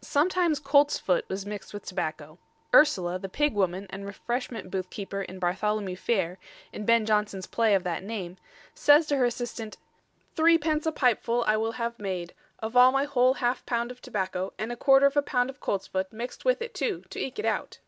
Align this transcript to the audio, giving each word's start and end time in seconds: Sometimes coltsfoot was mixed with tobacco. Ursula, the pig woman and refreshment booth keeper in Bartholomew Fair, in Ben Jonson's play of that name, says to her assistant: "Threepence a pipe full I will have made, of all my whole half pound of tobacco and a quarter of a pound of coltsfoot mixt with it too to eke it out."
Sometimes 0.00 0.58
coltsfoot 0.58 1.22
was 1.28 1.46
mixed 1.46 1.72
with 1.72 1.86
tobacco. 1.86 2.36
Ursula, 2.74 3.16
the 3.20 3.28
pig 3.28 3.54
woman 3.54 3.86
and 3.90 4.04
refreshment 4.04 4.72
booth 4.72 4.90
keeper 4.90 5.22
in 5.22 5.38
Bartholomew 5.38 5.94
Fair, 5.94 6.38
in 6.72 6.84
Ben 6.84 7.06
Jonson's 7.06 7.46
play 7.46 7.72
of 7.76 7.84
that 7.84 8.02
name, 8.02 8.38
says 8.74 9.06
to 9.06 9.16
her 9.18 9.24
assistant: 9.24 9.76
"Threepence 10.34 10.84
a 10.84 10.90
pipe 10.90 11.22
full 11.22 11.44
I 11.46 11.56
will 11.58 11.70
have 11.78 11.96
made, 12.00 12.34
of 12.58 12.76
all 12.76 12.90
my 12.90 13.04
whole 13.04 13.34
half 13.34 13.64
pound 13.64 13.92
of 13.92 14.02
tobacco 14.02 14.52
and 14.58 14.72
a 14.72 14.76
quarter 14.76 15.06
of 15.06 15.16
a 15.16 15.22
pound 15.22 15.48
of 15.48 15.60
coltsfoot 15.60 16.12
mixt 16.12 16.44
with 16.44 16.60
it 16.60 16.74
too 16.74 17.04
to 17.10 17.20
eke 17.20 17.38
it 17.38 17.44
out." 17.44 17.78